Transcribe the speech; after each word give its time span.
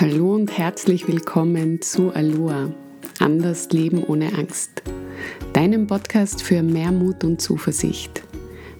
Hallo 0.00 0.34
und 0.34 0.56
herzlich 0.56 1.06
willkommen 1.06 1.82
zu 1.82 2.12
Aloha, 2.12 2.72
anders 3.20 3.70
Leben 3.70 4.02
ohne 4.02 4.32
Angst, 4.34 4.82
deinem 5.52 5.86
Podcast 5.86 6.42
für 6.42 6.62
mehr 6.62 6.90
Mut 6.90 7.22
und 7.24 7.40
Zuversicht. 7.40 8.22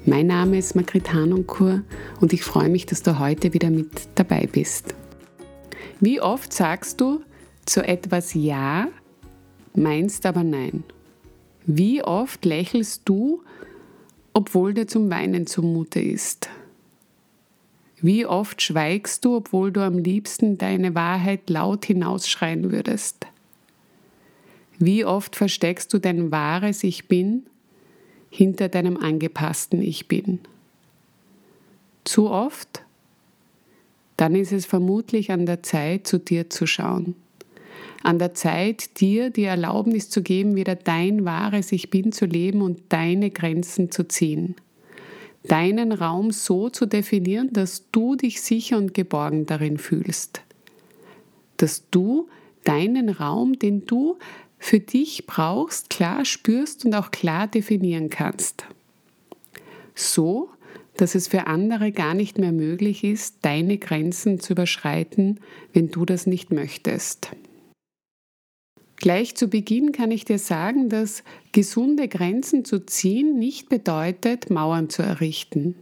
Mein 0.07 0.29
Name 0.29 0.59
ist 0.59 0.75
Margrit 0.75 1.13
Hanonkur 1.13 1.83
und 2.21 2.33
ich 2.33 2.43
freue 2.43 2.71
mich, 2.71 2.87
dass 2.87 3.03
du 3.03 3.19
heute 3.19 3.53
wieder 3.53 3.71
mit 3.71 4.09
dabei 4.15 4.49
bist. 4.51 4.95
Wie 6.01 6.21
oft 6.21 6.53
sagst 6.53 7.01
du 7.01 7.23
zu 7.67 7.87
etwas 7.87 8.35
Ja, 8.35 8.89
meinst 9.75 10.25
aber 10.27 10.43
Nein? 10.43 10.83
Wie 11.67 12.03
oft 12.03 12.45
lächelst 12.45 13.03
du, 13.05 13.43
obwohl 14.33 14.75
dir 14.75 14.89
zum 14.89 15.11
Weinen 15.11 15.47
zumute 15.47 16.01
ist? 16.01 16.49
Wie 18.05 18.27
oft 18.27 18.61
schweigst 18.61 19.25
du, 19.25 19.37
obwohl 19.37 19.71
du 19.71 19.81
am 19.81 19.97
liebsten 19.97 20.59
deine 20.59 20.97
Wahrheit 20.97 21.49
laut 21.49 21.85
hinausschreien 21.85 22.73
würdest? 22.73 23.27
Wie 24.79 25.05
oft 25.05 25.37
versteckst 25.37 25.95
du 25.95 25.99
dein 26.01 26.33
wahres 26.33 26.83
Ich 26.83 27.07
bin 27.07 27.47
hinter 28.29 28.69
deinem 28.69 28.97
angepassten 28.97 29.81
Ich 29.81 30.09
bin? 30.09 30.41
Zu 32.03 32.29
oft? 32.29 32.83
Dann 34.17 34.35
ist 34.35 34.51
es 34.51 34.67
vermutlich 34.67 35.31
an 35.31 35.47
der 35.47 35.63
Zeit, 35.63 36.05
zu 36.09 36.19
dir 36.19 36.51
zu 36.51 36.67
schauen. 36.67 37.15
An 38.03 38.19
der 38.19 38.35
Zeit, 38.35 39.01
dir 39.01 39.31
die 39.31 39.45
Erlaubnis 39.45 40.11
zu 40.11 40.23
geben, 40.23 40.57
wieder 40.57 40.75
dein 40.75 41.25
wahres 41.25 41.71
Ich 41.71 41.89
bin 41.89 42.11
zu 42.11 42.27
leben 42.27 42.63
und 42.63 42.81
deine 42.89 43.31
Grenzen 43.31 43.93
zu 43.93 44.09
ziehen 44.09 44.57
deinen 45.45 45.93
Raum 45.93 46.31
so 46.31 46.69
zu 46.69 46.87
definieren, 46.87 47.53
dass 47.53 47.91
du 47.91 48.17
dich 48.17 48.41
sicher 48.43 48.77
und 48.77 48.95
geborgen 48.95 49.47
darin 49.47 49.79
fühlst. 49.79 50.43
Dass 51.57 51.89
du 51.91 52.29
deinen 52.65 53.09
Raum, 53.09 53.59
den 53.59 53.87
du 53.87 54.19
für 54.59 54.79
dich 54.79 55.27
brauchst, 55.27 55.91
klar 55.91 56.25
spürst 56.25 56.85
und 56.85 56.95
auch 56.95 57.11
klar 57.11 57.49
definieren 57.49 58.11
kannst. 58.11 58.65
So, 59.95 60.51
dass 60.97 61.15
es 61.15 61.27
für 61.27 61.47
andere 61.47 61.91
gar 61.91 62.15
nicht 62.15 62.39
mehr 62.39 62.53
möglich 62.53 63.03
ist, 63.03 63.37
deine 63.43 63.79
Grenzen 63.79 64.39
zu 64.39 64.53
überschreiten, 64.53 65.41
wenn 65.73 65.91
du 65.91 66.05
das 66.05 66.27
nicht 66.27 66.53
möchtest. 66.53 67.31
Gleich 69.03 69.35
zu 69.35 69.49
Beginn 69.49 69.91
kann 69.91 70.13
ich 70.13 70.25
dir 70.25 70.39
sagen, 70.39 70.89
dass 70.89 71.25
gesunde 71.51 72.07
Grenzen 72.07 72.65
zu 72.65 72.87
ziehen 72.87 73.37
nicht 73.37 73.69
bedeutet, 73.69 74.49
Mauern 74.49 74.91
zu 74.91 75.03
errichten. 75.03 75.75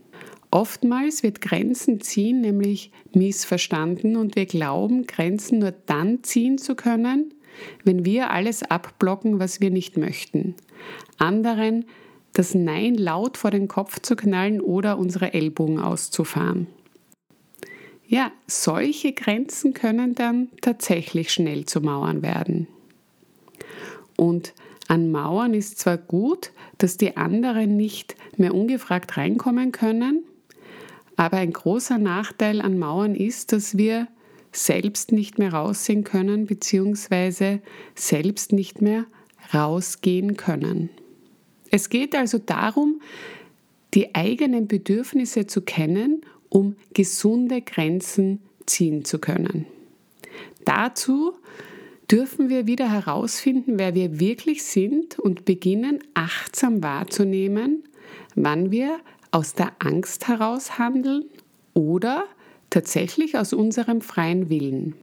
Oftmals 0.51 1.23
wird 1.23 1.43
Grenzen 1.43 2.01
ziehen 2.01 2.41
nämlich 2.41 2.93
missverstanden 3.13 4.17
und 4.17 4.37
wir 4.37 4.47
glauben, 4.47 5.07
Grenzen 5.07 5.59
nur 5.59 5.73
dann 5.85 6.25
ziehen 6.25 6.57
zu 6.57 6.75
können, 6.75 7.35
wenn 7.85 8.07
wir 8.07 8.31
alles 8.31 8.63
abblocken, 8.63 9.39
was 9.39 9.61
wir 9.61 9.71
nicht 9.71 9.99
möchten. 9.99 10.55
Anderen 11.19 11.85
das 12.33 12.55
Nein 12.55 12.95
laut 12.95 13.37
vor 13.37 13.51
den 13.51 13.69
Kopf 13.69 14.01
zu 14.01 14.17
knallen 14.17 14.63
oder 14.63 14.97
unsere 14.97 15.35
Ellbogen 15.35 15.79
auszufahren. 15.79 16.69
Ja, 18.07 18.33
solche 18.47 19.13
Grenzen 19.13 19.75
können 19.75 20.15
dann 20.15 20.49
tatsächlich 20.63 21.31
schnell 21.31 21.67
zu 21.67 21.83
Mauern 21.83 22.23
werden. 22.23 22.67
Und 24.21 24.53
an 24.87 25.11
Mauern 25.11 25.55
ist 25.55 25.79
zwar 25.79 25.97
gut, 25.97 26.53
dass 26.77 26.99
die 26.99 27.17
anderen 27.17 27.79
nicht 27.79 28.17
mehr 28.37 28.55
ungefragt 28.55 29.17
reinkommen 29.17 29.73
können, 29.73 30.25
aber 31.17 31.39
ein 31.39 31.55
großer 31.55 31.97
Nachteil 31.97 32.61
an 32.61 32.79
Mauern 32.79 33.15
ist, 33.15 33.53
dass 33.53 33.79
wir 33.79 34.09
selbst 34.53 35.11
nicht 35.11 35.39
mehr 35.39 35.55
raussehen 35.55 36.05
können, 36.05 36.45
beziehungsweise 36.45 37.63
selbst 37.95 38.53
nicht 38.53 38.83
mehr 38.83 39.07
rausgehen 39.55 40.37
können. 40.37 40.91
Es 41.71 41.89
geht 41.89 42.15
also 42.15 42.37
darum, 42.37 43.01
die 43.95 44.15
eigenen 44.15 44.69
Bedürfnisse 44.69 45.47
zu 45.47 45.63
kennen, 45.63 46.21
um 46.51 46.77
gesunde 46.93 47.63
Grenzen 47.63 48.43
ziehen 48.67 49.07
zu 49.07 49.19
können. 49.19 49.65
Dazu 50.67 51.33
dürfen 52.11 52.49
wir 52.49 52.67
wieder 52.67 52.91
herausfinden, 52.91 53.79
wer 53.79 53.95
wir 53.95 54.19
wirklich 54.19 54.65
sind 54.65 55.19
und 55.19 55.45
beginnen 55.45 56.01
achtsam 56.15 56.83
wahrzunehmen, 56.83 57.85
wann 58.35 58.71
wir 58.71 58.99
aus 59.31 59.55
der 59.55 59.73
Angst 59.79 60.27
heraus 60.27 60.79
handeln 60.79 61.25
oder 61.73 62.25
tatsächlich 62.69 63.39
aus 63.39 63.53
unserem 63.53 64.01
freien 64.01 64.49
Willen. 64.49 64.95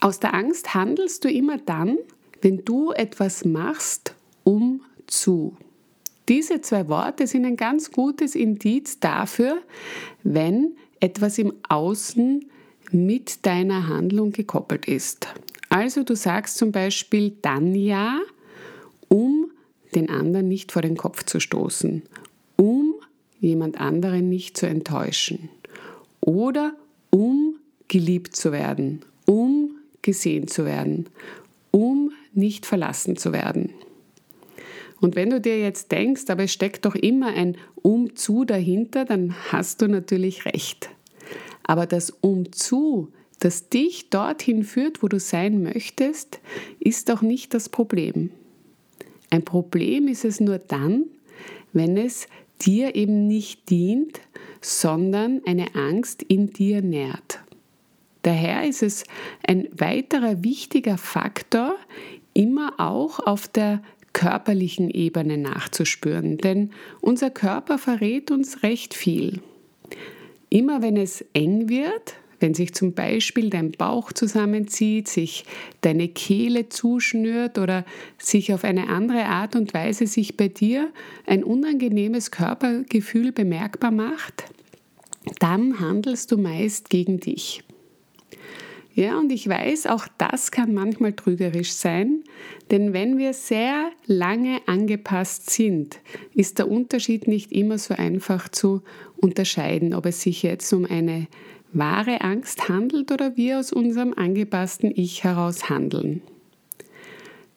Aus 0.00 0.18
der 0.18 0.34
Angst 0.34 0.74
handelst 0.74 1.24
du 1.24 1.30
immer 1.30 1.58
dann, 1.58 1.98
wenn 2.42 2.64
du 2.64 2.92
etwas 2.92 3.44
machst, 3.44 4.14
um 4.42 4.82
zu. 5.06 5.56
Diese 6.28 6.60
zwei 6.60 6.88
Worte 6.88 7.28
sind 7.28 7.44
ein 7.44 7.56
ganz 7.56 7.92
gutes 7.92 8.34
Indiz 8.34 8.98
dafür, 8.98 9.58
wenn 10.24 10.76
etwas 10.98 11.38
im 11.38 11.52
Außen 11.68 12.44
mit 12.90 13.46
deiner 13.46 13.86
Handlung 13.88 14.32
gekoppelt 14.32 14.86
ist. 14.86 15.28
Also 15.68 16.04
du 16.04 16.14
sagst 16.14 16.58
zum 16.58 16.72
Beispiel 16.72 17.36
dann 17.42 17.74
ja, 17.74 18.20
um 19.08 19.50
den 19.94 20.10
anderen 20.10 20.48
nicht 20.48 20.72
vor 20.72 20.82
den 20.82 20.96
Kopf 20.96 21.24
zu 21.24 21.40
stoßen, 21.40 22.02
um 22.56 22.94
jemand 23.40 23.80
anderen 23.80 24.28
nicht 24.28 24.56
zu 24.56 24.66
enttäuschen 24.66 25.48
oder 26.20 26.74
um 27.10 27.56
geliebt 27.88 28.36
zu 28.36 28.52
werden, 28.52 29.02
um 29.26 29.76
gesehen 30.02 30.48
zu 30.48 30.64
werden, 30.64 31.08
um 31.70 32.12
nicht 32.32 32.66
verlassen 32.66 33.16
zu 33.16 33.32
werden. 33.32 33.72
Und 35.00 35.14
wenn 35.14 35.30
du 35.30 35.40
dir 35.40 35.58
jetzt 35.58 35.92
denkst, 35.92 36.24
aber 36.28 36.44
es 36.44 36.52
steckt 36.52 36.84
doch 36.84 36.94
immer 36.94 37.28
ein 37.28 37.56
Umzu 37.82 38.44
dahinter, 38.44 39.04
dann 39.04 39.34
hast 39.52 39.82
du 39.82 39.88
natürlich 39.88 40.46
recht. 40.46 40.90
Aber 41.64 41.86
das 41.86 42.10
Umzu 42.10 43.12
das 43.46 43.68
dich 43.68 44.10
dorthin 44.10 44.64
führt, 44.64 45.04
wo 45.04 45.06
du 45.06 45.20
sein 45.20 45.62
möchtest, 45.62 46.40
ist 46.80 47.08
doch 47.08 47.22
nicht 47.22 47.54
das 47.54 47.68
Problem. 47.68 48.32
Ein 49.30 49.44
Problem 49.44 50.08
ist 50.08 50.24
es 50.24 50.40
nur 50.40 50.58
dann, 50.58 51.04
wenn 51.72 51.96
es 51.96 52.26
dir 52.60 52.96
eben 52.96 53.28
nicht 53.28 53.70
dient, 53.70 54.20
sondern 54.60 55.42
eine 55.46 55.76
Angst 55.76 56.24
in 56.24 56.48
dir 56.48 56.82
nährt. 56.82 57.38
Daher 58.22 58.68
ist 58.68 58.82
es 58.82 59.04
ein 59.46 59.68
weiterer 59.70 60.42
wichtiger 60.42 60.98
Faktor, 60.98 61.76
immer 62.34 62.72
auch 62.78 63.20
auf 63.20 63.46
der 63.46 63.80
körperlichen 64.12 64.90
Ebene 64.90 65.38
nachzuspüren, 65.38 66.38
denn 66.38 66.72
unser 67.00 67.30
Körper 67.30 67.78
verrät 67.78 68.32
uns 68.32 68.64
recht 68.64 68.92
viel. 68.92 69.40
Immer 70.50 70.82
wenn 70.82 70.96
es 70.96 71.24
eng 71.32 71.68
wird, 71.68 72.16
wenn 72.40 72.54
sich 72.54 72.74
zum 72.74 72.92
Beispiel 72.92 73.50
dein 73.50 73.72
Bauch 73.72 74.12
zusammenzieht, 74.12 75.08
sich 75.08 75.44
deine 75.80 76.08
Kehle 76.08 76.68
zuschnürt 76.68 77.58
oder 77.58 77.84
sich 78.18 78.52
auf 78.52 78.64
eine 78.64 78.88
andere 78.88 79.24
Art 79.24 79.56
und 79.56 79.74
Weise 79.74 80.06
sich 80.06 80.36
bei 80.36 80.48
dir 80.48 80.90
ein 81.26 81.44
unangenehmes 81.44 82.30
Körpergefühl 82.30 83.32
bemerkbar 83.32 83.90
macht, 83.90 84.44
dann 85.40 85.80
handelst 85.80 86.30
du 86.32 86.38
meist 86.38 86.90
gegen 86.90 87.18
dich. 87.18 87.62
Ja, 88.96 89.18
und 89.18 89.30
ich 89.30 89.46
weiß, 89.46 89.88
auch 89.88 90.08
das 90.16 90.50
kann 90.50 90.72
manchmal 90.72 91.12
trügerisch 91.12 91.72
sein, 91.72 92.24
denn 92.70 92.94
wenn 92.94 93.18
wir 93.18 93.34
sehr 93.34 93.90
lange 94.06 94.60
angepasst 94.66 95.50
sind, 95.50 96.00
ist 96.34 96.58
der 96.58 96.70
Unterschied 96.70 97.28
nicht 97.28 97.52
immer 97.52 97.76
so 97.76 97.92
einfach 97.92 98.48
zu 98.48 98.80
unterscheiden, 99.18 99.92
ob 99.92 100.06
es 100.06 100.22
sich 100.22 100.42
jetzt 100.42 100.72
um 100.72 100.86
eine 100.86 101.26
wahre 101.78 102.22
Angst 102.22 102.68
handelt 102.68 103.12
oder 103.12 103.36
wir 103.36 103.58
aus 103.58 103.72
unserem 103.72 104.14
angepassten 104.14 104.92
Ich 104.94 105.24
heraus 105.24 105.68
handeln. 105.68 106.22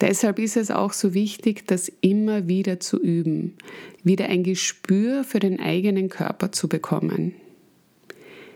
Deshalb 0.01 0.39
ist 0.39 0.56
es 0.56 0.71
auch 0.71 0.94
so 0.94 1.13
wichtig, 1.13 1.68
das 1.68 1.92
immer 2.01 2.48
wieder 2.48 2.80
zu 2.80 3.00
üben, 3.01 3.56
wieder 4.04 4.25
ein 4.25 4.44
Gespür 4.44 5.24
für 5.24 5.39
den 5.39 5.60
eigenen 5.60 6.07
Körper 6.10 6.51
zu 6.51 6.69
bekommen. 6.69 7.33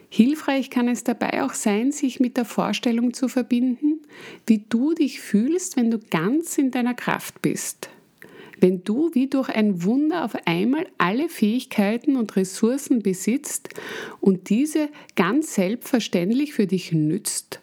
Hilfreich 0.10 0.70
kann 0.70 0.88
es 0.88 1.04
dabei 1.04 1.44
auch 1.44 1.54
sein, 1.54 1.92
sich 1.92 2.20
mit 2.20 2.38
der 2.38 2.46
Vorstellung 2.46 3.14
zu 3.14 3.28
verbinden, 3.28 4.00
wie 4.46 4.64
du 4.70 4.94
dich 4.94 5.20
fühlst, 5.20 5.76
wenn 5.76 5.92
du 5.92 6.00
ganz 6.12 6.58
in 6.58 6.72
deiner 6.72 6.94
Kraft 6.94 7.42
bist 7.42 7.90
wenn 8.64 8.86
du 8.86 9.12
wie 9.14 9.28
durch 9.28 9.50
ein 9.50 9.84
Wunder 9.84 10.24
auf 10.24 10.36
einmal 10.46 10.88
alle 10.98 11.28
Fähigkeiten 11.28 12.16
und 12.16 12.38
Ressourcen 12.38 13.04
besitzt 13.04 13.68
und 14.22 14.50
diese 14.50 14.88
ganz 15.18 15.56
selbstverständlich 15.56 16.54
für 16.54 16.66
dich 16.66 16.94
nützt, 16.94 17.60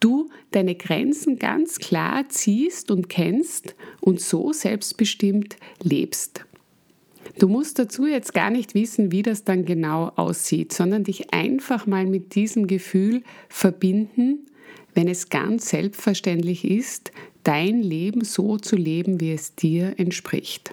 du 0.00 0.30
deine 0.50 0.76
Grenzen 0.76 1.38
ganz 1.38 1.78
klar 1.78 2.26
ziehst 2.30 2.90
und 2.90 3.10
kennst 3.10 3.74
und 4.00 4.18
so 4.22 4.54
selbstbestimmt 4.54 5.58
lebst. 5.82 6.46
Du 7.38 7.46
musst 7.46 7.78
dazu 7.78 8.06
jetzt 8.06 8.32
gar 8.32 8.48
nicht 8.48 8.74
wissen, 8.74 9.12
wie 9.12 9.22
das 9.22 9.44
dann 9.44 9.66
genau 9.66 10.10
aussieht, 10.16 10.72
sondern 10.72 11.04
dich 11.04 11.34
einfach 11.34 11.86
mal 11.86 12.06
mit 12.06 12.34
diesem 12.34 12.66
Gefühl 12.66 13.22
verbinden, 13.50 14.46
wenn 14.94 15.06
es 15.06 15.28
ganz 15.28 15.68
selbstverständlich 15.68 16.64
ist, 16.64 17.12
dein 17.44 17.82
Leben 17.82 18.24
so 18.24 18.56
zu 18.58 18.76
leben, 18.76 19.20
wie 19.20 19.32
es 19.32 19.54
dir 19.54 19.94
entspricht. 19.98 20.72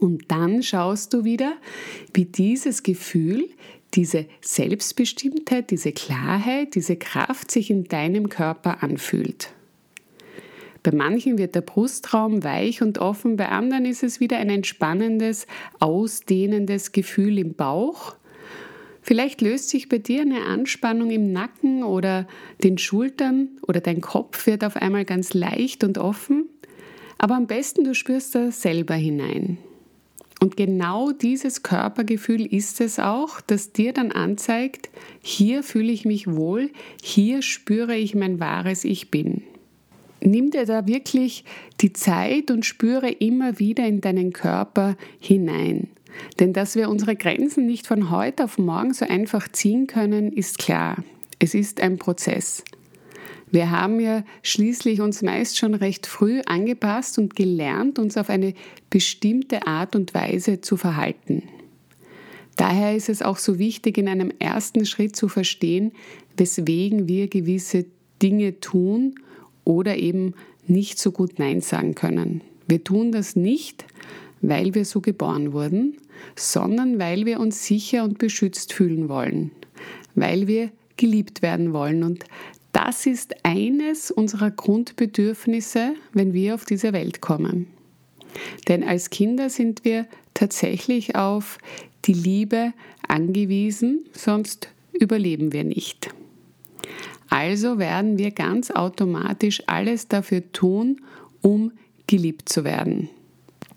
Und 0.00 0.30
dann 0.30 0.62
schaust 0.62 1.14
du 1.14 1.24
wieder, 1.24 1.54
wie 2.12 2.26
dieses 2.26 2.82
Gefühl, 2.82 3.48
diese 3.94 4.26
Selbstbestimmtheit, 4.42 5.70
diese 5.70 5.92
Klarheit, 5.92 6.74
diese 6.74 6.96
Kraft 6.96 7.50
sich 7.50 7.70
in 7.70 7.84
deinem 7.84 8.28
Körper 8.28 8.82
anfühlt. 8.82 9.52
Bei 10.82 10.92
manchen 10.92 11.38
wird 11.38 11.54
der 11.54 11.62
Brustraum 11.62 12.44
weich 12.44 12.82
und 12.82 12.98
offen, 12.98 13.36
bei 13.36 13.48
anderen 13.48 13.84
ist 13.84 14.02
es 14.02 14.20
wieder 14.20 14.38
ein 14.38 14.50
entspannendes, 14.50 15.46
ausdehnendes 15.80 16.92
Gefühl 16.92 17.38
im 17.38 17.54
Bauch. 17.54 18.14
Vielleicht 19.02 19.40
löst 19.40 19.70
sich 19.70 19.88
bei 19.88 19.98
dir 19.98 20.22
eine 20.22 20.42
Anspannung 20.42 21.10
im 21.10 21.32
Nacken 21.32 21.82
oder 21.82 22.26
den 22.62 22.78
Schultern 22.78 23.48
oder 23.66 23.80
dein 23.80 24.00
Kopf 24.00 24.46
wird 24.46 24.64
auf 24.64 24.76
einmal 24.76 25.04
ganz 25.04 25.34
leicht 25.34 25.84
und 25.84 25.98
offen. 25.98 26.46
Aber 27.16 27.34
am 27.34 27.46
besten 27.46 27.84
du 27.84 27.94
spürst 27.94 28.34
da 28.34 28.50
selber 28.50 28.94
hinein. 28.94 29.58
Und 30.40 30.56
genau 30.56 31.10
dieses 31.10 31.64
Körpergefühl 31.64 32.46
ist 32.46 32.80
es 32.80 33.00
auch, 33.00 33.40
das 33.40 33.72
dir 33.72 33.92
dann 33.92 34.12
anzeigt, 34.12 34.88
hier 35.20 35.64
fühle 35.64 35.90
ich 35.90 36.04
mich 36.04 36.28
wohl, 36.28 36.70
hier 37.02 37.42
spüre 37.42 37.96
ich 37.96 38.14
mein 38.14 38.38
wahres 38.38 38.84
Ich 38.84 39.10
bin. 39.10 39.42
Nimm 40.20 40.50
dir 40.50 40.64
da 40.64 40.86
wirklich 40.86 41.44
die 41.80 41.92
Zeit 41.92 42.50
und 42.50 42.66
spüre 42.66 43.08
immer 43.08 43.58
wieder 43.58 43.86
in 43.86 44.00
deinen 44.00 44.32
Körper 44.32 44.96
hinein. 45.18 45.88
Denn 46.40 46.52
dass 46.52 46.74
wir 46.74 46.88
unsere 46.88 47.16
Grenzen 47.16 47.66
nicht 47.66 47.86
von 47.86 48.10
heute 48.10 48.44
auf 48.44 48.58
morgen 48.58 48.94
so 48.94 49.06
einfach 49.06 49.48
ziehen 49.48 49.86
können, 49.86 50.32
ist 50.32 50.58
klar. 50.58 51.02
Es 51.38 51.54
ist 51.54 51.80
ein 51.80 51.98
Prozess. 51.98 52.64
Wir 53.50 53.70
haben 53.70 53.98
ja 54.00 54.24
schließlich 54.42 55.00
uns 55.00 55.22
meist 55.22 55.56
schon 55.56 55.74
recht 55.74 56.06
früh 56.06 56.40
angepasst 56.44 57.18
und 57.18 57.34
gelernt, 57.34 57.98
uns 57.98 58.16
auf 58.16 58.28
eine 58.28 58.54
bestimmte 58.90 59.66
Art 59.66 59.96
und 59.96 60.14
Weise 60.14 60.60
zu 60.60 60.76
verhalten. 60.76 61.42
Daher 62.56 62.96
ist 62.96 63.08
es 63.08 63.22
auch 63.22 63.38
so 63.38 63.58
wichtig, 63.58 63.98
in 63.98 64.08
einem 64.08 64.32
ersten 64.38 64.84
Schritt 64.84 65.16
zu 65.16 65.28
verstehen, 65.28 65.92
weswegen 66.36 67.08
wir 67.08 67.28
gewisse 67.28 67.86
Dinge 68.20 68.60
tun 68.60 69.14
oder 69.64 69.96
eben 69.96 70.34
nicht 70.66 70.98
so 70.98 71.12
gut 71.12 71.38
Nein 71.38 71.60
sagen 71.60 71.94
können. 71.94 72.42
Wir 72.66 72.82
tun 72.84 73.12
das 73.12 73.36
nicht, 73.36 73.86
weil 74.40 74.74
wir 74.74 74.84
so 74.84 75.00
geboren 75.00 75.52
wurden, 75.52 75.96
sondern 76.36 76.98
weil 76.98 77.26
wir 77.26 77.40
uns 77.40 77.64
sicher 77.66 78.04
und 78.04 78.18
beschützt 78.18 78.72
fühlen 78.72 79.08
wollen, 79.08 79.50
weil 80.14 80.46
wir 80.46 80.70
geliebt 80.96 81.42
werden 81.42 81.72
wollen. 81.72 82.02
Und 82.02 82.24
das 82.72 83.06
ist 83.06 83.34
eines 83.44 84.10
unserer 84.10 84.50
Grundbedürfnisse, 84.50 85.94
wenn 86.12 86.32
wir 86.32 86.54
auf 86.54 86.64
diese 86.64 86.92
Welt 86.92 87.20
kommen. 87.20 87.66
Denn 88.68 88.84
als 88.84 89.10
Kinder 89.10 89.50
sind 89.50 89.84
wir 89.84 90.06
tatsächlich 90.34 91.16
auf 91.16 91.58
die 92.04 92.12
Liebe 92.12 92.72
angewiesen, 93.06 94.04
sonst 94.12 94.68
überleben 94.92 95.52
wir 95.52 95.64
nicht. 95.64 96.10
Also 97.28 97.78
werden 97.78 98.18
wir 98.18 98.30
ganz 98.30 98.70
automatisch 98.70 99.62
alles 99.66 100.08
dafür 100.08 100.52
tun, 100.52 101.00
um 101.42 101.72
geliebt 102.06 102.48
zu 102.48 102.64
werden. 102.64 103.10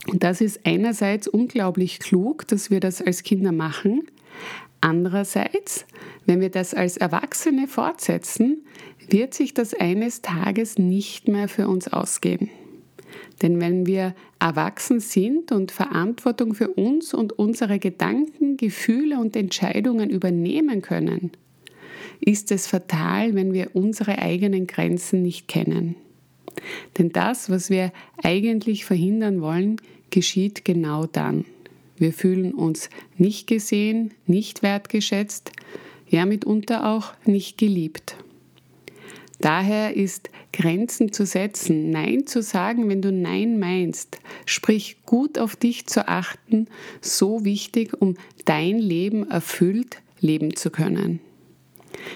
Und 0.07 0.24
das 0.24 0.42
ist 0.42 0.62
einerseits 0.65 1.27
unglaublich 1.27 2.00
klug, 2.00 2.48
dass 2.48 2.71
wir 2.71 2.80
das 2.80 3.01
als 3.01 3.24
Kinder 3.24 3.51
machen. 3.51 4.03
Andererseits, 4.81 5.86
wenn 6.25 6.42
wir 6.42 6.50
das 6.50 6.74
als 6.74 6.98
Erwachsene 6.98 7.68
fortsetzen, 7.68 8.65
wird 9.07 9.33
sich 9.33 9.53
das 9.53 9.74
eines 9.74 10.21
Tages 10.21 10.80
nicht 10.80 11.27
mehr 11.27 11.48
für 11.48 11.68
uns 11.68 11.88
ausgehen. 11.88 12.50
Denn 13.42 13.59
wenn 13.59 13.86
wir 13.86 14.15
erwachsen 14.39 15.00
sind 15.00 15.51
und 15.51 15.71
Verantwortung 15.71 16.54
für 16.54 16.69
uns 16.69 17.13
und 17.13 17.33
unsere 17.33 17.80
Gedanken, 17.80 18.57
Gefühle 18.57 19.19
und 19.19 19.36
Entscheidungen 19.36 20.09
übernehmen 20.09 20.81
können, 20.81 21.31
ist 22.19 22.51
es 22.51 22.68
fatal, 22.68 23.33
wenn 23.33 23.54
wir 23.54 23.71
unsere 23.74 24.19
eigenen 24.19 24.68
Grenzen 24.68 25.21
nicht 25.24 25.47
kennen. 25.47 25.95
Denn 26.98 27.12
das, 27.12 27.50
was 27.50 27.69
wir 27.69 27.92
eigentlich 28.24 28.86
verhindern 28.86 29.42
wollen, 29.42 29.77
geschieht 30.09 30.65
genau 30.65 31.06
dann. 31.06 31.45
Wir 31.98 32.13
fühlen 32.13 32.53
uns 32.53 32.89
nicht 33.18 33.48
gesehen, 33.48 34.12
nicht 34.25 34.63
wertgeschätzt, 34.63 35.51
ja 36.09 36.25
mitunter 36.25 36.89
auch 36.89 37.13
nicht 37.25 37.57
geliebt. 37.57 38.15
Daher 39.39 39.95
ist 39.95 40.30
Grenzen 40.53 41.12
zu 41.12 41.25
setzen, 41.25 41.89
Nein 41.89 42.27
zu 42.27 42.44
sagen, 42.44 42.89
wenn 42.89 43.01
du 43.01 43.12
Nein 43.12 43.59
meinst, 43.59 44.19
sprich 44.45 44.97
gut 45.06 45.39
auf 45.39 45.56
dich 45.56 45.88
zu 45.88 46.07
achten, 46.07 46.68
so 47.01 47.44
wichtig, 47.44 48.00
um 48.00 48.15
dein 48.45 48.77
Leben 48.77 49.30
erfüllt 49.30 50.01
leben 50.19 50.56
zu 50.56 50.69
können. 50.69 51.19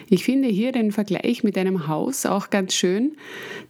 Ich 0.10 0.24
finde 0.24 0.48
hier 0.48 0.72
den 0.72 0.92
Vergleich 0.92 1.44
mit 1.44 1.58
einem 1.58 1.88
Haus 1.88 2.26
auch 2.26 2.50
ganz 2.50 2.74
schön, 2.74 3.16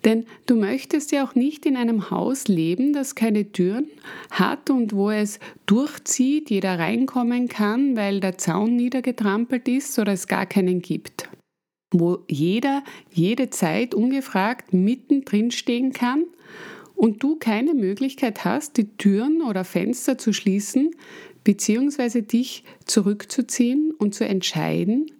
denn 0.03 0.25
du 0.45 0.55
möchtest 0.55 1.11
ja 1.11 1.25
auch 1.25 1.35
nicht 1.35 1.65
in 1.65 1.77
einem 1.77 2.09
Haus 2.11 2.47
leben, 2.47 2.93
das 2.93 3.15
keine 3.15 3.51
Türen 3.51 3.87
hat 4.31 4.69
und 4.69 4.93
wo 4.93 5.09
es 5.09 5.39
durchzieht, 5.65 6.49
jeder 6.49 6.79
reinkommen 6.79 7.47
kann, 7.47 7.95
weil 7.95 8.19
der 8.19 8.37
Zaun 8.37 8.75
niedergetrampelt 8.75 9.67
ist 9.67 9.97
oder 9.99 10.13
es 10.13 10.27
gar 10.27 10.45
keinen 10.45 10.81
gibt. 10.81 11.29
Wo 11.91 12.19
jeder 12.27 12.83
jede 13.11 13.49
Zeit 13.49 13.93
ungefragt 13.93 14.73
mittendrin 14.73 15.51
stehen 15.51 15.93
kann 15.93 16.25
und 16.95 17.23
du 17.23 17.35
keine 17.35 17.73
Möglichkeit 17.73 18.45
hast, 18.45 18.77
die 18.77 18.97
Türen 18.97 19.41
oder 19.41 19.63
Fenster 19.63 20.17
zu 20.17 20.33
schließen, 20.33 20.91
beziehungsweise 21.43 22.23
dich 22.23 22.63
zurückzuziehen 22.85 23.91
und 23.97 24.15
zu 24.15 24.25
entscheiden, 24.25 25.11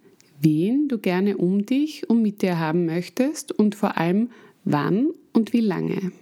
wen 0.46 0.86
du 0.86 0.98
gerne 0.98 1.38
um 1.38 1.66
dich 1.66 2.08
und 2.08 2.22
mit 2.22 2.40
dir 2.40 2.60
haben 2.60 2.86
möchtest 2.86 3.50
und 3.50 3.74
vor 3.74 3.98
allem 3.98 4.30
wann 4.64 5.08
und 5.32 5.52
wie 5.52 5.60
lange. 5.60 6.12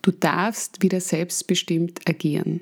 Du 0.00 0.12
darfst 0.12 0.80
wieder 0.80 1.00
selbstbestimmt 1.00 2.08
agieren, 2.08 2.60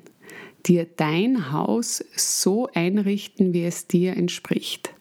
dir 0.64 0.86
dein 0.96 1.52
Haus 1.52 2.02
so 2.16 2.66
einrichten, 2.72 3.52
wie 3.52 3.64
es 3.64 3.88
dir 3.88 4.16
entspricht. 4.16 4.94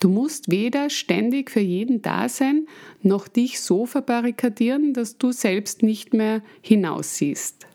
Du 0.00 0.08
musst 0.08 0.50
weder 0.50 0.90
ständig 0.90 1.52
für 1.52 1.60
jeden 1.60 2.02
da 2.02 2.28
sein, 2.28 2.66
noch 3.00 3.28
dich 3.28 3.60
so 3.60 3.86
verbarrikadieren, 3.86 4.92
dass 4.92 5.18
du 5.18 5.30
selbst 5.30 5.84
nicht 5.84 6.14
mehr 6.14 6.42
hinaussiehst. 6.62 7.68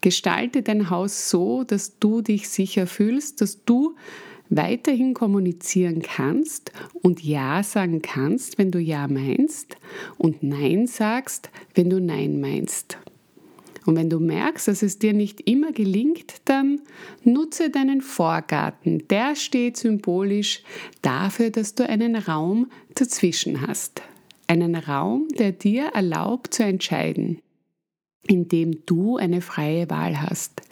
Gestalte 0.00 0.62
dein 0.62 0.88
Haus 0.88 1.28
so, 1.28 1.62
dass 1.62 1.98
du 1.98 2.22
dich 2.22 2.48
sicher 2.48 2.86
fühlst, 2.86 3.42
dass 3.42 3.64
du 3.66 3.96
weiterhin 4.56 5.14
kommunizieren 5.14 6.02
kannst 6.02 6.72
und 7.02 7.22
Ja 7.22 7.62
sagen 7.62 8.02
kannst, 8.02 8.58
wenn 8.58 8.70
du 8.70 8.78
Ja 8.78 9.08
meinst 9.08 9.76
und 10.18 10.42
Nein 10.42 10.86
sagst, 10.86 11.50
wenn 11.74 11.90
du 11.90 12.00
Nein 12.00 12.40
meinst. 12.40 12.98
Und 13.84 13.96
wenn 13.96 14.10
du 14.10 14.20
merkst, 14.20 14.68
dass 14.68 14.82
es 14.82 14.98
dir 14.98 15.12
nicht 15.12 15.40
immer 15.40 15.72
gelingt, 15.72 16.36
dann 16.44 16.80
nutze 17.24 17.70
deinen 17.70 18.00
Vorgarten. 18.00 19.06
Der 19.08 19.34
steht 19.34 19.76
symbolisch 19.76 20.62
dafür, 21.02 21.50
dass 21.50 21.74
du 21.74 21.88
einen 21.88 22.16
Raum 22.16 22.70
dazwischen 22.94 23.66
hast. 23.66 24.02
Einen 24.46 24.76
Raum, 24.76 25.28
der 25.38 25.52
dir 25.52 25.86
erlaubt 25.94 26.54
zu 26.54 26.62
entscheiden, 26.62 27.40
in 28.26 28.48
dem 28.48 28.84
du 28.86 29.16
eine 29.16 29.40
freie 29.40 29.90
Wahl 29.90 30.20
hast, 30.20 30.62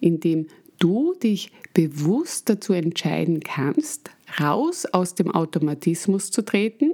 in 0.00 0.20
dem 0.20 0.48
du 0.80 1.14
dich 1.14 1.52
bewusst 1.72 2.48
dazu 2.48 2.72
entscheiden 2.72 3.40
kannst, 3.40 4.10
raus 4.40 4.86
aus 4.86 5.14
dem 5.14 5.30
Automatismus 5.30 6.32
zu 6.32 6.42
treten 6.42 6.90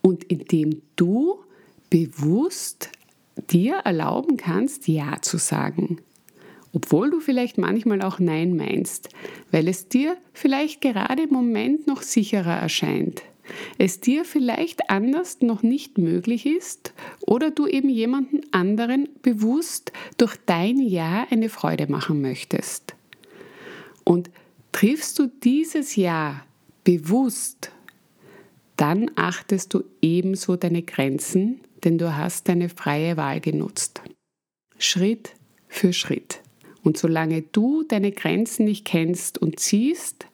und 0.00 0.22
in 0.24 0.44
dem 0.44 0.82
du 0.94 1.40
bewusst 1.90 2.90
dir 3.50 3.78
erlauben 3.78 4.36
kannst, 4.36 4.86
Ja 4.86 5.20
zu 5.20 5.38
sagen. 5.38 6.00
Obwohl 6.72 7.10
du 7.10 7.20
vielleicht 7.20 7.58
manchmal 7.58 8.02
auch 8.02 8.18
Nein 8.18 8.56
meinst, 8.56 9.08
weil 9.50 9.68
es 9.68 9.88
dir 9.88 10.16
vielleicht 10.32 10.80
gerade 10.80 11.24
im 11.24 11.30
Moment 11.30 11.86
noch 11.86 12.02
sicherer 12.02 12.54
erscheint. 12.54 13.22
Es 13.78 14.00
dir 14.00 14.24
vielleicht 14.24 14.90
anders 14.90 15.40
noch 15.40 15.62
nicht 15.62 15.98
möglich 15.98 16.46
ist 16.46 16.92
oder 17.20 17.50
du 17.50 17.66
eben 17.66 17.88
jemanden 17.88 18.40
anderen 18.52 19.08
bewusst 19.22 19.92
durch 20.16 20.36
dein 20.46 20.78
Ja 20.78 21.26
eine 21.30 21.48
Freude 21.48 21.90
machen 21.90 22.20
möchtest. 22.20 22.94
Und 24.04 24.30
triffst 24.72 25.18
du 25.18 25.26
dieses 25.26 25.96
Ja 25.96 26.44
bewusst, 26.84 27.72
dann 28.76 29.10
achtest 29.16 29.74
du 29.74 29.84
ebenso 30.00 30.56
deine 30.56 30.82
Grenzen 30.82 31.60
denn 31.84 31.98
du 31.98 32.16
hast 32.16 32.48
deine 32.48 32.68
freie 32.68 33.16
Wahl 33.16 33.40
genutzt. 33.40 34.02
Schritt 34.78 35.34
für 35.68 35.92
Schritt. 35.92 36.40
Und 36.82 36.96
solange 36.96 37.42
du 37.42 37.82
deine 37.82 38.12
Grenzen 38.12 38.64
nicht 38.64 38.84
kennst 38.84 39.38
und 39.38 39.60
ziehst, 39.60 40.26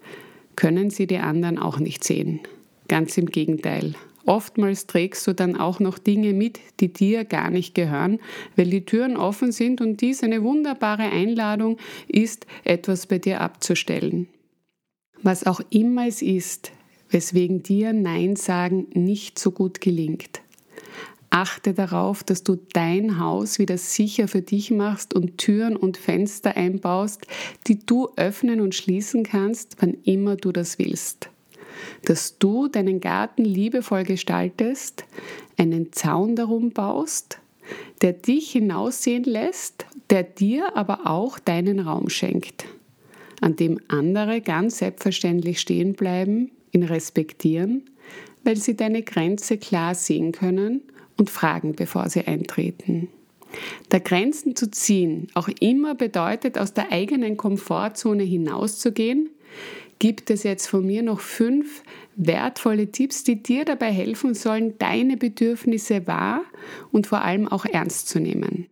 können 0.56 0.90
sie 0.90 1.06
die 1.06 1.18
anderen 1.18 1.58
auch 1.58 1.78
nicht 1.78 2.04
sehen. 2.04 2.40
Ganz 2.88 3.16
im 3.16 3.26
Gegenteil. 3.26 3.94
Oftmals 4.26 4.86
trägst 4.86 5.26
du 5.26 5.34
dann 5.34 5.56
auch 5.56 5.80
noch 5.80 5.98
Dinge 5.98 6.32
mit, 6.32 6.58
die 6.80 6.92
dir 6.92 7.24
gar 7.24 7.50
nicht 7.50 7.74
gehören, 7.74 8.20
weil 8.56 8.70
die 8.70 8.84
Türen 8.84 9.16
offen 9.16 9.52
sind 9.52 9.80
und 9.80 10.00
dies 10.00 10.22
eine 10.22 10.42
wunderbare 10.42 11.02
Einladung 11.02 11.78
ist, 12.08 12.46
etwas 12.64 13.06
bei 13.06 13.18
dir 13.18 13.40
abzustellen. 13.42 14.28
Was 15.22 15.46
auch 15.46 15.60
immer 15.70 16.06
es 16.06 16.22
ist, 16.22 16.72
weswegen 17.10 17.62
dir 17.62 17.92
Nein 17.92 18.36
sagen 18.36 18.86
nicht 18.94 19.38
so 19.38 19.50
gut 19.50 19.80
gelingt. 19.80 20.40
Achte 21.28 21.74
darauf, 21.74 22.22
dass 22.22 22.44
du 22.44 22.56
dein 22.72 23.18
Haus 23.18 23.58
wieder 23.58 23.76
sicher 23.76 24.28
für 24.28 24.42
dich 24.42 24.70
machst 24.70 25.14
und 25.14 25.36
Türen 25.36 25.76
und 25.76 25.96
Fenster 25.96 26.56
einbaust, 26.56 27.26
die 27.66 27.84
du 27.84 28.08
öffnen 28.16 28.60
und 28.60 28.74
schließen 28.74 29.24
kannst, 29.24 29.76
wann 29.80 29.94
immer 30.04 30.36
du 30.36 30.52
das 30.52 30.78
willst 30.78 31.30
dass 32.04 32.38
du 32.38 32.68
deinen 32.68 33.00
Garten 33.00 33.44
liebevoll 33.44 34.04
gestaltest, 34.04 35.04
einen 35.56 35.92
Zaun 35.92 36.36
darum 36.36 36.70
baust, 36.70 37.38
der 38.02 38.12
dich 38.12 38.52
hinaussehen 38.52 39.24
lässt, 39.24 39.86
der 40.10 40.22
dir 40.22 40.76
aber 40.76 41.06
auch 41.06 41.38
deinen 41.38 41.80
Raum 41.80 42.08
schenkt, 42.08 42.66
an 43.40 43.56
dem 43.56 43.80
andere 43.88 44.40
ganz 44.40 44.78
selbstverständlich 44.78 45.60
stehen 45.60 45.94
bleiben, 45.94 46.50
ihn 46.72 46.82
respektieren, 46.82 47.84
weil 48.42 48.56
sie 48.56 48.76
deine 48.76 49.02
Grenze 49.02 49.56
klar 49.56 49.94
sehen 49.94 50.32
können 50.32 50.82
und 51.16 51.30
fragen, 51.30 51.74
bevor 51.74 52.08
sie 52.08 52.26
eintreten. 52.26 53.08
Da 53.88 53.98
Grenzen 53.98 54.56
zu 54.56 54.70
ziehen 54.70 55.28
auch 55.34 55.48
immer 55.60 55.94
bedeutet, 55.94 56.58
aus 56.58 56.74
der 56.74 56.90
eigenen 56.90 57.36
Komfortzone 57.36 58.24
hinauszugehen, 58.24 59.30
gibt 59.98 60.30
es 60.30 60.42
jetzt 60.42 60.66
von 60.68 60.84
mir 60.84 61.02
noch 61.02 61.20
fünf 61.20 61.82
wertvolle 62.16 62.90
Tipps, 62.90 63.24
die 63.24 63.42
dir 63.42 63.64
dabei 63.64 63.90
helfen 63.90 64.34
sollen, 64.34 64.78
deine 64.78 65.16
Bedürfnisse 65.16 66.06
wahr 66.06 66.42
und 66.92 67.06
vor 67.06 67.22
allem 67.22 67.48
auch 67.48 67.64
ernst 67.64 68.08
zu 68.08 68.20
nehmen. 68.20 68.66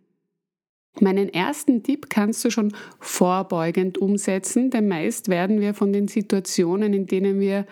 Meinen 0.99 1.33
ersten 1.33 1.81
Tipp 1.81 2.09
kannst 2.09 2.45
du 2.45 2.51
schon 2.51 2.71
vorbeugend 2.99 3.97
umsetzen, 3.97 4.69
denn 4.69 4.87
meist 4.87 5.27
werden 5.27 5.59
wir 5.59 5.73
von 5.73 5.91
den 5.91 6.07
Situationen, 6.07 6.93
in 6.93 7.07
denen 7.07 7.39
wir 7.39 7.65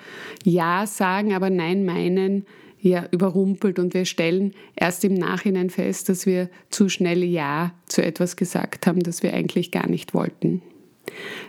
Ja 0.43 0.87
sagen, 0.87 1.33
aber 1.33 1.51
Nein 1.51 1.85
meinen, 1.85 2.45
ja 2.79 3.07
überrumpelt 3.11 3.77
und 3.77 3.93
wir 3.93 4.05
stellen 4.05 4.53
erst 4.75 5.05
im 5.05 5.13
Nachhinein 5.13 5.69
fest, 5.69 6.09
dass 6.09 6.25
wir 6.25 6.49
zu 6.69 6.89
schnell 6.89 7.23
Ja 7.23 7.73
zu 7.85 8.03
etwas 8.03 8.35
gesagt 8.35 8.87
haben, 8.87 9.01
das 9.01 9.21
wir 9.21 9.33
eigentlich 9.33 9.71
gar 9.71 9.87
nicht 9.87 10.15
wollten. 10.15 10.63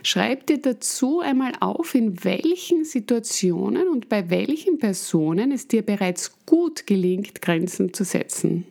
Schreib 0.03 0.47
dir 0.47 0.59
dazu 0.59 1.19
einmal 1.19 1.53
auf, 1.59 1.95
in 1.95 2.23
welchen 2.23 2.85
Situationen 2.85 3.87
und 3.87 4.09
bei 4.09 4.29
welchen 4.29 4.77
Personen 4.77 5.51
es 5.51 5.67
dir 5.67 5.81
bereits 5.81 6.33
gut 6.45 6.85
gelingt, 6.87 7.41
Grenzen 7.41 7.93
zu 7.93 8.03
setzen. 8.03 8.65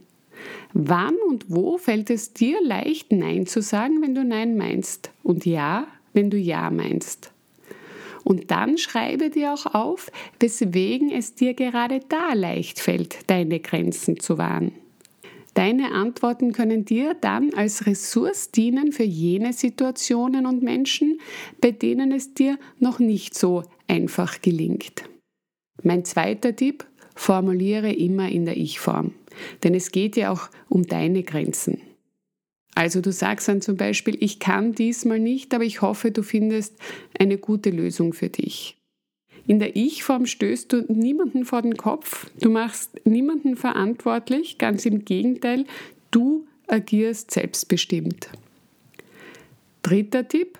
Wann 0.72 1.16
und 1.28 1.46
wo 1.48 1.78
fällt 1.78 2.10
es 2.10 2.32
dir 2.32 2.58
leicht, 2.62 3.12
Nein 3.12 3.46
zu 3.46 3.62
sagen, 3.62 4.02
wenn 4.02 4.14
du 4.14 4.24
Nein 4.24 4.56
meinst 4.56 5.10
und 5.22 5.46
Ja, 5.46 5.86
wenn 6.12 6.30
du 6.30 6.36
Ja 6.36 6.70
meinst? 6.70 7.30
Und 8.24 8.50
dann 8.50 8.78
schreibe 8.78 9.30
dir 9.30 9.52
auch 9.52 9.66
auf, 9.66 10.10
weswegen 10.38 11.10
es 11.10 11.34
dir 11.34 11.54
gerade 11.54 12.00
da 12.08 12.34
leicht 12.34 12.78
fällt, 12.78 13.18
deine 13.28 13.60
Grenzen 13.60 14.20
zu 14.20 14.38
wahren. 14.38 14.72
Deine 15.54 15.92
Antworten 15.92 16.52
können 16.52 16.84
dir 16.84 17.14
dann 17.14 17.52
als 17.54 17.86
Ressource 17.86 18.50
dienen 18.50 18.92
für 18.92 19.02
jene 19.04 19.52
Situationen 19.52 20.46
und 20.46 20.62
Menschen, 20.62 21.20
bei 21.60 21.70
denen 21.70 22.10
es 22.12 22.32
dir 22.32 22.58
noch 22.78 22.98
nicht 22.98 23.36
so 23.36 23.62
einfach 23.86 24.40
gelingt. 24.40 25.04
Mein 25.82 26.04
zweiter 26.04 26.56
Tipp, 26.56 26.86
formuliere 27.14 27.92
immer 27.92 28.30
in 28.30 28.46
der 28.46 28.56
Ich-Form, 28.56 29.12
denn 29.62 29.74
es 29.74 29.92
geht 29.92 30.16
ja 30.16 30.30
auch 30.30 30.48
um 30.68 30.86
deine 30.86 31.22
Grenzen. 31.22 31.82
Also 32.74 33.02
du 33.02 33.12
sagst 33.12 33.48
dann 33.48 33.60
zum 33.60 33.76
Beispiel, 33.76 34.16
ich 34.20 34.38
kann 34.38 34.72
diesmal 34.72 35.20
nicht, 35.20 35.54
aber 35.54 35.64
ich 35.64 35.82
hoffe, 35.82 36.10
du 36.10 36.22
findest 36.22 36.78
eine 37.18 37.36
gute 37.36 37.68
Lösung 37.68 38.14
für 38.14 38.30
dich. 38.30 38.78
In 39.46 39.58
der 39.58 39.76
Ich-Form 39.76 40.26
stößt 40.26 40.72
du 40.72 40.84
niemanden 40.92 41.44
vor 41.44 41.62
den 41.62 41.76
Kopf, 41.76 42.30
du 42.40 42.50
machst 42.50 43.04
niemanden 43.04 43.56
verantwortlich, 43.56 44.58
ganz 44.58 44.86
im 44.86 45.04
Gegenteil, 45.04 45.64
du 46.10 46.46
agierst 46.68 47.32
selbstbestimmt. 47.32 48.30
Dritter 49.82 50.28
Tipp, 50.28 50.58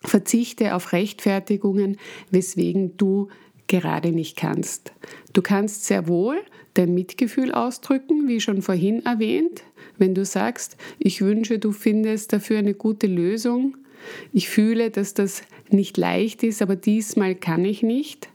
verzichte 0.00 0.74
auf 0.74 0.92
Rechtfertigungen, 0.92 1.96
weswegen 2.30 2.96
du 2.96 3.28
gerade 3.66 4.12
nicht 4.12 4.36
kannst. 4.36 4.92
Du 5.32 5.40
kannst 5.40 5.84
sehr 5.86 6.06
wohl 6.08 6.42
dein 6.74 6.92
Mitgefühl 6.92 7.52
ausdrücken, 7.52 8.28
wie 8.28 8.40
schon 8.40 8.62
vorhin 8.62 9.04
erwähnt, 9.06 9.62
wenn 9.98 10.14
du 10.14 10.24
sagst, 10.24 10.76
ich 10.98 11.20
wünsche, 11.20 11.58
du 11.58 11.72
findest 11.72 12.32
dafür 12.32 12.58
eine 12.58 12.74
gute 12.74 13.06
Lösung, 13.06 13.76
ich 14.32 14.48
fühle, 14.48 14.90
dass 14.90 15.14
das 15.14 15.42
nicht 15.70 15.96
leicht 15.96 16.42
ist, 16.42 16.62
aber 16.62 16.76
diesmal 16.76 17.34
kann 17.34 17.64
ich 17.64 17.82
nicht. 17.82 18.28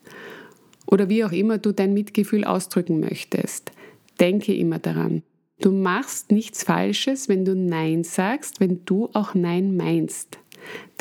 Oder 0.86 1.10
wie 1.10 1.24
auch 1.24 1.32
immer 1.32 1.58
du 1.58 1.74
dein 1.74 1.94
Mitgefühl 1.94 2.44
ausdrücken 2.44 3.00
möchtest. 3.00 3.72
Denke 4.20 4.56
immer 4.56 4.80
daran. 4.80 5.24
Du 5.60 5.72
machst 5.72 6.32
nichts 6.32 6.64
Falsches, 6.64 7.30
wenn 7.30 7.44
du 7.44 7.56
Nein 7.56 8.04
sagst, 8.04 8.60
wenn 8.60 8.86
du 8.86 9.10
auch 9.14 9.34
Nein 9.34 9.76
meinst. 9.76 10.38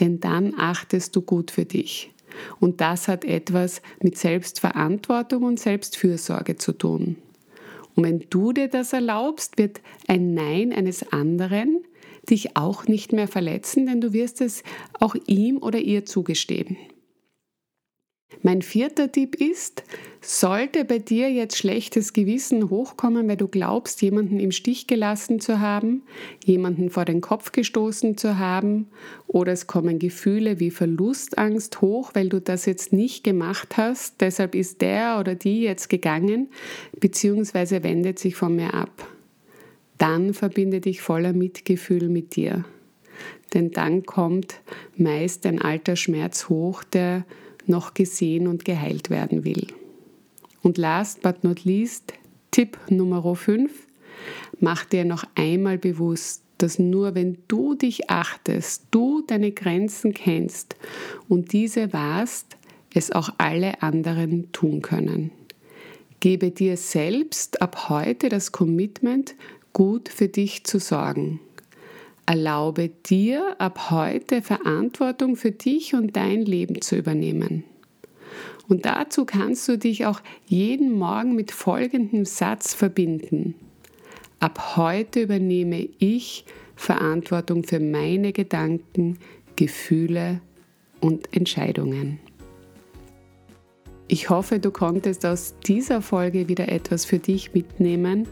Denn 0.01 0.21
dann 0.21 0.55
achtest 0.59 1.15
du 1.15 1.23
gut 1.23 1.51
für 1.51 1.65
dich. 1.65 2.13
Und 2.59 2.81
das 2.81 3.09
hat 3.09 3.25
etwas 3.25 3.83
mit 4.03 4.17
Selbstverantwortung 4.17 5.43
und 5.43 5.61
Selbstfürsorge 5.61 6.57
zu 6.57 6.73
tun. 6.73 7.17
Und 7.95 8.05
wenn 8.05 8.25
du 8.31 8.53
dir 8.53 8.69
das 8.69 8.93
erlaubst, 8.93 9.57
wird 9.59 9.81
ein 10.07 10.35
Nein 10.35 10.73
eines 10.73 11.13
anderen 11.13 11.85
dich 12.31 12.57
auch 12.57 12.87
nicht 12.87 13.13
mehr 13.13 13.29
verletzen, 13.29 13.87
denn 13.87 14.01
du 14.01 14.13
wirst 14.13 14.41
es 14.41 14.63
auch 14.99 15.15
ihm 15.27 15.59
oder 15.59 15.79
ihr 15.79 16.05
zugestehen. 16.05 16.77
Mein 18.43 18.61
vierter 18.63 19.11
Tipp 19.11 19.35
ist, 19.37 19.83
sollte 20.21 20.85
bei 20.85 20.99
dir 20.99 21.31
jetzt 21.31 21.57
schlechtes 21.57 22.13
Gewissen 22.13 22.71
hochkommen, 22.71 23.29
weil 23.29 23.37
du 23.37 23.49
glaubst, 23.49 24.03
jemanden 24.03 24.41
im 24.41 24.51
Stich 24.51 24.87
gelassen 24.87 25.41
zu 25.41 25.61
haben, 25.61 26.03
jemanden 26.45 26.91
vor 26.91 27.05
den 27.05 27.21
Kopf 27.21 27.53
gestoßen 27.53 28.17
zu 28.17 28.39
haben, 28.39 28.89
oder 29.27 29.53
es 29.53 29.67
kommen 29.67 29.99
Gefühle 29.99 30.61
wie 30.61 30.71
Verlustangst 30.71 31.81
hoch, 31.81 32.11
weil 32.15 32.29
du 32.29 32.41
das 32.41 32.67
jetzt 32.67 32.93
nicht 32.93 33.25
gemacht 33.25 33.77
hast, 33.77 34.21
deshalb 34.21 34.55
ist 34.55 34.81
der 34.81 35.19
oder 35.21 35.35
die 35.35 35.63
jetzt 35.63 35.89
gegangen, 35.89 36.49
beziehungsweise 36.99 37.83
wendet 37.85 38.19
sich 38.19 38.37
von 38.37 38.57
mir 38.57 38.75
ab 38.75 39.16
dann 39.99 40.35
verbinde 40.35 40.81
dich 40.81 41.01
voller 41.01 41.33
Mitgefühl 41.33 42.09
mit 42.09 42.37
dir. 42.37 42.65
Denn 43.55 43.71
dann 43.71 44.05
kommt 44.05 44.61
meist 44.97 45.47
ein 45.47 45.61
alter 45.61 45.97
Schmerz 45.97 46.49
hoch, 46.49 46.85
der 46.85 47.25
noch 47.67 47.95
gesehen 47.95 48.47
und 48.47 48.65
geheilt 48.65 49.11
werden 49.11 49.45
will. 49.45 49.67
Und 50.63 50.79
last 50.79 51.23
but 51.23 51.45
not 51.45 51.65
least, 51.65 52.13
Tipp 52.51 52.79
Nummer 52.89 53.35
5, 53.35 53.71
mach 54.61 54.85
dir 54.85 55.05
noch 55.05 55.25
einmal 55.35 55.79
bewusst, 55.79 56.43
dass 56.59 56.79
nur 56.79 57.15
wenn 57.15 57.39
du 57.49 57.75
dich 57.75 58.09
achtest, 58.09 58.87
du 58.91 59.23
deine 59.27 59.53
Grenzen 59.53 60.15
kennst 60.15 60.77
und 61.29 61.53
diese 61.53 61.93
wahrst, 61.93 62.57
es 62.95 63.13
auch 63.13 63.31
alle 63.39 63.83
anderen 63.83 64.51
tun 64.53 64.81
können. 64.81 65.31
Gebe 66.21 66.51
dir 66.51 66.79
selbst 66.79 67.61
ab 67.61 67.91
heute 67.91 68.31
das 68.31 68.53
Commitment, 68.53 69.35
gut 69.77 70.09
für 70.09 70.29
dich 70.29 70.65
zu 70.65 70.79
sorgen. 70.79 71.39
Erlaube 72.25 72.89
dir 72.89 73.57
ab 73.61 73.91
heute 73.91 74.41
Verantwortung 74.41 75.37
für 75.37 75.51
dich 75.51 75.95
und 75.95 76.17
dein 76.17 76.47
Leben 76.47 76.81
zu 76.81 76.97
übernehmen. 76.97 77.63
Und 78.69 78.87
dazu 78.87 79.27
kannst 79.27 79.69
du 79.69 79.77
dich 79.77 80.07
auch 80.07 80.23
jeden 80.47 80.93
Morgen 80.93 81.35
mit 81.35 81.53
folgendem 81.53 82.25
Satz 82.25 82.73
verbinden. 82.73 83.55
Ab 84.41 84.79
heute 84.79 85.21
übernehme 85.21 85.87
ich 85.99 86.47
Verantwortung 86.75 87.63
für 87.63 87.79
meine 87.79 88.33
Gedanken, 88.33 89.19
Gefühle 89.57 90.41
und 91.01 91.37
Entscheidungen. 91.37 92.19
Ich 94.09 94.31
hoffe, 94.31 94.61
du 94.61 94.71
konntest 94.71 95.27
aus 95.27 95.57
dieser 95.67 96.01
Folge 96.01 96.49
wieder 96.49 96.69
etwas 96.69 97.05
für 97.05 97.19
dich 97.19 97.55
mitnehmen 97.55 98.29